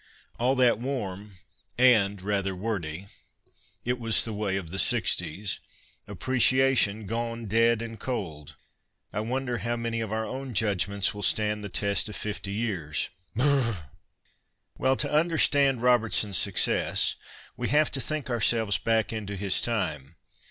[0.39, 1.33] All that warm
[1.77, 3.05] (and rather wordy—
[3.85, 5.59] it was the way of the "sixties)
[6.07, 8.55] appreciation gone dead and cold!
[9.13, 13.11] I wonder how many of our own judgments will stand the test of fifty years.
[13.35, 13.91] Br— r— r!
[14.75, 17.15] Well, to understand Robertson's success,
[17.55, 20.15] we have to think ourselves back into his time.